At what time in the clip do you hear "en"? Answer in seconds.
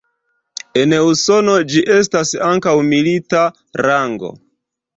0.83-0.95